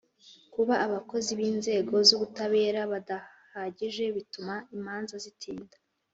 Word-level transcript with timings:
Kuba 0.53 0.73
abakozi 0.85 1.31
b 1.39 1.41
inzego 1.51 1.95
z 2.07 2.09
ubutabera 2.15 2.81
badahagije 2.91 4.03
bituma 4.15 4.53
imanza 4.75 5.15
zitinda 5.25 5.75